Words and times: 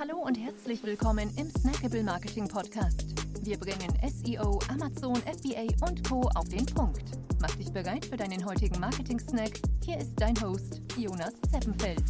Hallo 0.00 0.16
und 0.16 0.34
herzlich 0.34 0.82
willkommen 0.82 1.30
im 1.36 1.50
Snackable 1.50 2.02
Marketing 2.02 2.48
Podcast. 2.48 3.04
Wir 3.42 3.58
bringen 3.58 3.92
SEO, 4.08 4.58
Amazon, 4.70 5.16
FBA 5.16 5.66
und 5.86 6.08
Co. 6.08 6.22
auf 6.36 6.48
den 6.48 6.64
Punkt. 6.64 7.02
Mach 7.38 7.54
dich 7.56 7.70
bereit 7.70 8.06
für 8.06 8.16
deinen 8.16 8.42
heutigen 8.46 8.80
Marketing-Snack. 8.80 9.60
Hier 9.84 9.98
ist 9.98 10.12
dein 10.16 10.40
Host, 10.40 10.80
Jonas 10.96 11.34
Zeppenfeld. 11.52 12.02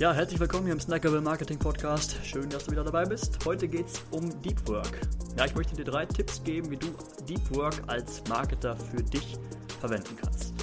Ja, 0.00 0.12
herzlich 0.12 0.40
willkommen 0.40 0.64
hier 0.64 0.72
im 0.72 0.80
Snackable 0.80 1.20
Marketing 1.20 1.60
Podcast. 1.60 2.18
Schön, 2.24 2.50
dass 2.50 2.64
du 2.64 2.72
wieder 2.72 2.82
dabei 2.82 3.04
bist. 3.04 3.38
Heute 3.44 3.68
geht 3.68 3.86
es 3.86 4.02
um 4.10 4.28
Deep 4.42 4.66
Work. 4.66 5.00
Ja, 5.38 5.44
ich 5.44 5.54
möchte 5.54 5.76
dir 5.76 5.84
drei 5.84 6.06
Tipps 6.06 6.42
geben, 6.42 6.68
wie 6.72 6.78
du 6.78 6.88
Deep 7.28 7.54
Work 7.54 7.80
als 7.86 8.24
Marketer 8.28 8.76
für 8.76 9.04
dich 9.04 9.38
verwenden 9.78 10.16
kannst. 10.20 10.59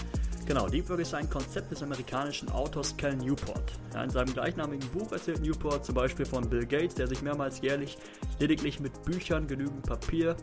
Genau, 0.48 0.70
Deep 0.70 0.88
Work 0.88 1.02
ist 1.02 1.14
ein 1.14 1.30
Konzept 1.30 1.72
des 1.72 1.84
amerikanischen 1.84 2.50
Autors 2.50 2.96
Cal 2.96 3.18
Newport. 3.18 3.74
Ja, 3.94 4.06
in 4.06 4.10
seinem 4.10 4.34
gleichnamigen 4.34 4.90
Buch 4.92 5.12
erzählt 5.12 5.42
Newport 5.42 5.84
zum 5.84 5.94
Beispiel 5.94 6.26
von 6.26 6.50
Bill 6.50 6.66
Gates, 6.66 6.96
der 6.96 7.08
sich 7.08 7.22
mehrmals 7.22 7.60
jährlich 7.60 7.98
lediglich 8.40 8.80
mit 8.80 9.04
Büchern, 9.04 9.46
genügend 9.48 9.84
Papier 9.84 10.38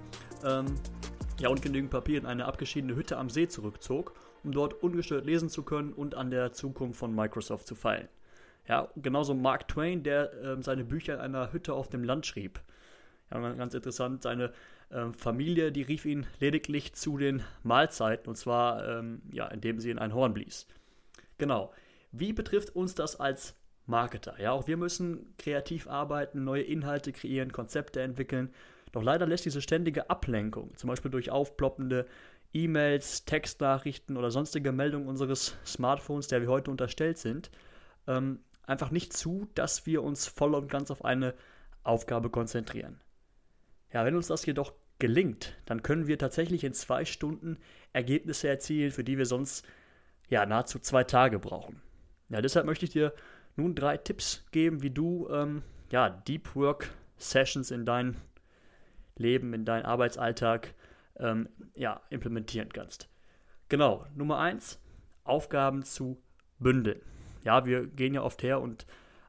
ähm, 0.45 0.67
ja, 1.41 1.49
und 1.49 1.63
genügend 1.63 1.91
Papier 1.91 2.19
in 2.19 2.27
eine 2.27 2.45
abgeschiedene 2.45 2.95
Hütte 2.95 3.17
am 3.17 3.31
See 3.31 3.49
zurückzog, 3.49 4.13
um 4.45 4.53
dort 4.53 4.75
ungestört 4.83 5.25
lesen 5.25 5.49
zu 5.49 5.63
können 5.63 5.95
und 5.95 6.15
an 6.15 6.31
der 6.31 6.53
Zukunft 6.53 6.99
von 6.99 7.15
Microsoft 7.15 7.67
zu 7.67 7.75
feilen. 7.75 8.09
Ja, 8.69 8.91
genauso 8.97 9.33
Mark 9.33 9.69
Twain, 9.69 10.03
der 10.03 10.35
äh, 10.35 10.63
seine 10.63 10.85
Bücher 10.85 11.15
in 11.15 11.21
einer 11.21 11.51
Hütte 11.51 11.73
auf 11.73 11.89
dem 11.89 12.05
Land 12.05 12.27
schrieb. 12.27 12.61
Ganz 13.43 13.75
interessant, 13.75 14.23
seine 14.23 14.53
ähm, 14.93 15.13
Familie, 15.13 15.73
die 15.73 15.83
rief 15.83 16.05
ihn 16.05 16.27
lediglich 16.39 16.95
zu 16.95 17.19
den 17.19 17.43
Mahlzeiten 17.63 18.29
und 18.29 18.37
zwar, 18.37 18.87
ähm, 18.89 19.23
ja, 19.33 19.49
indem 19.49 19.81
sie 19.81 19.91
in 19.91 19.99
ein 19.99 20.15
Horn 20.15 20.35
blies. 20.35 20.67
Genau. 21.39 21.73
Wie 22.13 22.33
betrifft 22.33 22.77
uns 22.77 22.95
das 22.95 23.19
als 23.19 23.57
Marketer? 23.87 24.41
Ja, 24.41 24.53
auch 24.53 24.69
wir 24.69 24.77
müssen 24.77 25.35
kreativ 25.37 25.89
arbeiten, 25.89 26.45
neue 26.45 26.63
Inhalte 26.63 27.13
kreieren, 27.13 27.51
Konzepte 27.51 28.03
entwickeln. 28.03 28.55
Doch 28.93 29.03
leider 29.03 29.27
lässt 29.27 29.45
diese 29.45 29.61
ständige 29.61 30.09
Ablenkung, 30.11 30.77
zum 30.77 30.89
Beispiel 30.89 31.11
durch 31.11 31.31
aufploppende 31.31 32.07
E-Mails, 32.53 33.25
Textnachrichten 33.25 34.17
oder 34.17 34.31
sonstige 34.31 34.71
Meldungen 34.71 35.09
unseres 35.09 35.57
Smartphones, 35.67 36.29
der 36.29 36.41
wir 36.41 36.49
heute 36.49 36.71
unterstellt 36.71 37.19
sind, 37.19 37.51
ähm, 38.07 38.39
einfach 38.63 38.93
nicht 38.93 39.13
zu, 39.13 39.49
dass 39.57 39.87
wir 39.87 40.05
uns 40.05 40.29
voll 40.29 40.55
und 40.55 40.71
ganz 40.71 40.93
auf 40.93 41.05
eine 41.05 41.35
Aufgabe 41.83 42.31
konzentrieren. 42.31 43.01
Ja, 43.95 44.05
wenn 44.05 44.17
uns 44.17 44.27
das 44.27 44.45
jedoch 44.45 44.73
gelingt, 44.99 45.57
dann 45.67 45.83
können 45.83 46.09
wir 46.09 46.19
tatsächlich 46.19 46.65
in 46.65 46.75
zwei 46.75 47.05
Stunden 47.05 47.59
Ergebnisse 47.93 48.49
erzielen, 48.49 48.91
für 48.91 49.05
die 49.05 49.17
wir 49.17 49.25
sonst 49.25 49.65
ja 50.29 50.45
nahezu 50.45 50.81
zwei 50.81 51.05
Tage 51.05 51.39
brauchen. 51.39 51.81
Ja, 52.29 52.43
deshalb 52.43 52.67
möchte 52.67 52.85
ich 52.87 52.91
dir 52.91 53.15
nun 53.55 53.77
drei 53.77 53.97
Tipps 53.97 54.45
geben, 54.51 54.83
wie 54.83 54.91
du 54.91 55.29
ähm, 55.31 55.63
ja, 55.93 56.11
Deep 56.11 56.57
Work 56.57 56.91
Sessions 57.19 57.71
in 57.71 57.87
dein 57.87 58.17
Leben, 59.17 59.55
in 59.55 59.65
deinen 59.65 59.85
Arbeitsalltag 59.85 60.75
ähm, 61.21 61.49
ja, 61.77 62.01
implementieren 62.11 62.73
kannst. 62.73 63.09
Genau, 63.69 64.05
Nummer 64.17 64.39
eins, 64.39 64.81
Aufgaben 65.23 65.85
zu 65.85 66.21
bündeln. 66.59 67.01
Ja, 67.45 67.65
wir 67.65 67.87
gehen 67.87 68.15
ja 68.15 68.23
oft 68.23 68.43
her 68.43 68.61
und 68.61 68.87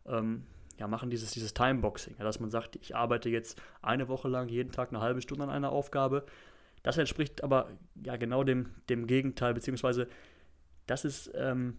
ähm, 0.07 0.47
ja, 0.77 0.87
machen 0.87 1.09
dieses, 1.09 1.31
dieses 1.31 1.53
Timeboxing, 1.53 2.15
ja, 2.17 2.23
dass 2.23 2.39
man 2.39 2.49
sagt, 2.49 2.75
ich 2.77 2.95
arbeite 2.95 3.29
jetzt 3.29 3.61
eine 3.81 4.07
Woche 4.07 4.27
lang 4.27 4.49
jeden 4.49 4.71
Tag 4.71 4.89
eine 4.89 5.01
halbe 5.01 5.21
Stunde 5.21 5.43
an 5.43 5.49
einer 5.49 5.71
Aufgabe. 5.71 6.25
Das 6.83 6.97
entspricht 6.97 7.43
aber 7.43 7.71
ja 8.03 8.15
genau 8.17 8.43
dem, 8.43 8.67
dem 8.89 9.07
Gegenteil, 9.07 9.53
beziehungsweise 9.53 10.07
das 10.85 11.05
ist 11.05 11.31
ähm, 11.35 11.77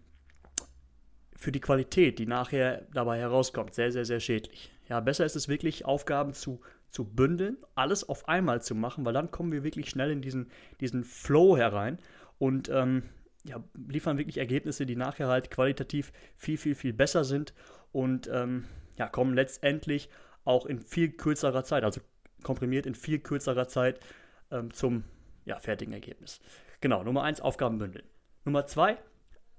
für 1.36 1.52
die 1.52 1.60
Qualität, 1.60 2.18
die 2.18 2.26
nachher 2.26 2.86
dabei 2.92 3.18
herauskommt, 3.18 3.74
sehr, 3.74 3.92
sehr, 3.92 4.04
sehr 4.04 4.20
schädlich. 4.20 4.72
Ja, 4.88 5.00
besser 5.00 5.24
ist 5.24 5.36
es 5.36 5.48
wirklich, 5.48 5.84
Aufgaben 5.84 6.32
zu, 6.32 6.60
zu 6.88 7.04
bündeln, 7.04 7.58
alles 7.74 8.08
auf 8.08 8.28
einmal 8.28 8.62
zu 8.62 8.74
machen, 8.74 9.04
weil 9.04 9.12
dann 9.12 9.30
kommen 9.30 9.52
wir 9.52 9.62
wirklich 9.62 9.90
schnell 9.90 10.10
in 10.10 10.22
diesen, 10.22 10.50
diesen 10.80 11.04
Flow 11.04 11.56
herein 11.56 11.98
und 12.38 12.68
ähm, 12.68 13.02
ja, 13.44 13.62
liefern 13.74 14.18
wirklich 14.18 14.38
Ergebnisse, 14.38 14.86
die 14.86 14.96
nachher 14.96 15.28
halt 15.28 15.50
qualitativ 15.50 16.12
viel, 16.36 16.56
viel, 16.56 16.74
viel 16.74 16.92
besser 16.92 17.24
sind 17.24 17.54
und 17.92 18.28
ähm, 18.32 18.64
ja, 18.96 19.08
kommen 19.08 19.34
letztendlich 19.34 20.08
auch 20.44 20.66
in 20.66 20.80
viel 20.80 21.10
kürzerer 21.10 21.64
Zeit, 21.64 21.84
also 21.84 22.00
komprimiert 22.42 22.86
in 22.86 22.94
viel 22.94 23.18
kürzerer 23.18 23.68
Zeit 23.68 24.00
ähm, 24.50 24.72
zum 24.72 25.04
ja, 25.44 25.58
fertigen 25.58 25.92
Ergebnis. 25.92 26.40
Genau, 26.80 27.02
Nummer 27.02 27.22
eins, 27.22 27.40
Aufgaben 27.40 27.78
bündeln. 27.78 28.06
Nummer 28.44 28.66
zwei, 28.66 28.98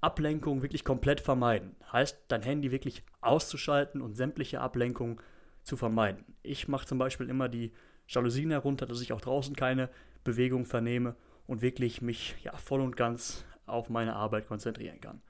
Ablenkung 0.02 0.62
wirklich 0.62 0.84
komplett 0.84 1.20
vermeiden. 1.20 1.76
Heißt, 1.92 2.26
dein 2.28 2.42
Handy 2.42 2.72
wirklich 2.72 3.04
auszuschalten 3.22 4.02
und 4.02 4.16
sämtliche 4.16 4.62
Ablenkungen 4.62 5.20
zu 5.64 5.76
vermeiden. 5.76 6.24
Ich 6.44 6.68
mache 6.68 6.86
zum 6.86 6.98
Beispiel 6.98 7.30
immer 7.30 7.50
die 7.50 7.74
Jalousien 8.08 8.52
herunter, 8.52 8.86
dass 8.86 9.02
ich 9.02 9.12
auch 9.12 9.22
draußen 9.22 9.56
keine 9.56 9.90
Bewegung 10.24 10.66
vernehme 10.66 11.16
und 11.46 11.62
wirklich 11.62 12.02
mich 12.02 12.36
ja, 12.44 12.56
voll 12.56 12.82
und 12.82 12.96
ganz 12.96 13.44
auf 13.66 13.90
meine 13.90 14.16
Arbeit 14.16 14.48
konzentrieren 14.48 15.02
kann. 15.02 15.22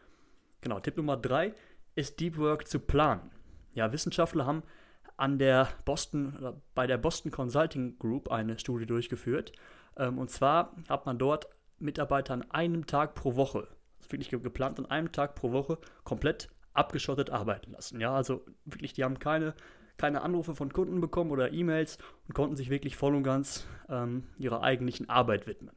Genau, 0.62 0.80
Tipp 0.80 0.98
Nummer 0.98 1.18
drei 1.18 1.54
ist 1.96 2.20
Deep 2.20 2.38
Work 2.38 2.68
zu 2.68 2.80
planen. 2.80 3.32
Ja, 3.78 3.92
Wissenschaftler 3.92 4.48
haben 4.48 4.64
an 5.18 5.38
der 5.38 5.68
Boston, 5.86 6.60
bei 6.74 6.88
der 6.88 6.98
Boston 6.98 7.32
Consulting 7.32 8.00
Group 8.00 8.32
eine 8.32 8.58
Studie 8.58 8.88
durchgeführt. 8.88 9.52
Ähm, 9.96 10.18
und 10.18 10.32
zwar 10.32 10.76
hat 10.90 11.06
man 11.06 11.20
dort 11.20 11.48
Mitarbeiter 11.78 12.34
an 12.34 12.50
einem 12.50 12.88
Tag 12.88 13.14
pro 13.14 13.36
Woche, 13.36 13.68
also 14.00 14.12
wirklich 14.12 14.30
geplant 14.30 14.80
an 14.80 14.88
einem 14.88 15.12
Tag 15.12 15.36
pro 15.36 15.52
Woche, 15.52 15.78
komplett 16.04 16.50
abgeschottet 16.74 17.30
arbeiten 17.30 17.72
lassen. 17.72 18.02
Ja, 18.02 18.16
also 18.16 18.44
wirklich, 18.66 18.94
die 18.94 19.04
haben 19.04 19.20
keine, 19.20 19.54
keine 19.98 20.24
Anrufe 20.24 20.56
von 20.56 20.74
Kunden 20.74 21.00
bekommen 21.00 21.30
oder 21.30 21.54
E-Mails 21.54 22.00
und 22.28 22.34
konnten 22.34 22.56
sich 22.56 22.72
wirklich 22.72 22.96
voll 22.96 23.14
und 23.14 23.22
ganz 23.22 23.68
ähm, 23.90 24.24
ihrer 24.40 24.64
eigentlichen 24.64 25.08
Arbeit 25.08 25.46
widmen. 25.46 25.76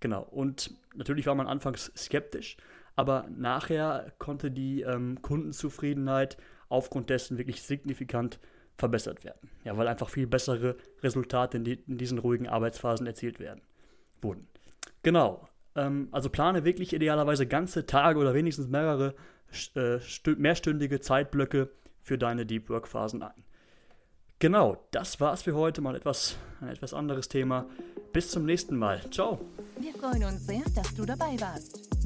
Genau, 0.00 0.22
und 0.22 0.74
natürlich 0.96 1.26
war 1.26 1.36
man 1.36 1.46
anfangs 1.46 1.92
skeptisch, 1.96 2.56
aber 2.96 3.28
nachher 3.30 4.12
konnte 4.18 4.50
die 4.50 4.82
ähm, 4.82 5.22
Kundenzufriedenheit 5.22 6.36
aufgrund 6.70 7.10
dessen 7.10 7.36
wirklich 7.36 7.62
signifikant 7.62 8.40
verbessert 8.78 9.24
werden. 9.24 9.50
Ja, 9.64 9.76
weil 9.76 9.86
einfach 9.86 10.08
viel 10.08 10.26
bessere 10.26 10.76
Resultate 11.02 11.58
in, 11.58 11.64
die, 11.64 11.74
in 11.86 11.98
diesen 11.98 12.18
ruhigen 12.18 12.48
Arbeitsphasen 12.48 13.06
erzielt 13.06 13.38
werden 13.38 13.60
wurden. 14.22 14.48
Genau. 15.02 15.46
Ähm, 15.76 16.08
also 16.10 16.30
plane 16.30 16.64
wirklich 16.64 16.94
idealerweise 16.94 17.46
ganze 17.46 17.86
Tage 17.86 18.18
oder 18.18 18.34
wenigstens 18.34 18.68
mehrere 18.68 19.14
äh, 19.76 19.98
mehrstündige 20.36 21.00
Zeitblöcke 21.00 21.70
für 22.00 22.18
deine 22.18 22.46
Deep 22.46 22.70
Work 22.70 22.88
Phasen 22.88 23.22
ein. 23.22 23.44
Genau, 24.38 24.82
das 24.90 25.20
war's 25.20 25.42
für 25.42 25.54
heute. 25.54 25.82
Mal 25.82 25.94
etwas, 25.94 26.36
ein 26.62 26.68
etwas 26.68 26.94
anderes 26.94 27.28
Thema. 27.28 27.66
Bis 28.12 28.30
zum 28.30 28.46
nächsten 28.46 28.76
Mal. 28.76 29.02
Ciao. 29.10 29.38
Wir 29.78 29.92
freuen 29.92 30.24
uns 30.24 30.46
sehr, 30.46 30.62
dass 30.74 30.94
du 30.94 31.04
dabei 31.04 31.38
warst. 31.38 31.89